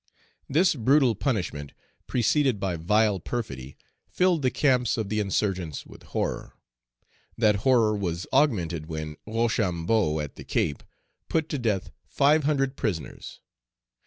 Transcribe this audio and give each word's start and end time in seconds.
This 0.49 0.73
brutal 0.73 1.13
punishment, 1.13 1.73
preceded 2.07 2.59
by 2.59 2.75
vile 2.75 3.19
perfidy, 3.19 3.77
filled 4.09 4.41
the 4.41 4.49
camps 4.49 4.97
of 4.97 5.09
the 5.09 5.19
insurgents 5.19 5.85
with 5.85 6.01
horror. 6.01 6.53
That 7.37 7.57
horror 7.57 7.95
was 7.95 8.25
augmented 8.33 8.87
when 8.87 9.15
Rochambeau, 9.27 10.19
at 10.19 10.37
the 10.37 10.43
Cape, 10.43 10.81
put 11.29 11.49
to 11.49 11.59
death 11.59 11.91
five 12.07 12.45
hundred 12.45 12.69
Page 12.75 12.77
261 12.77 12.77
prisoners. 12.77 13.41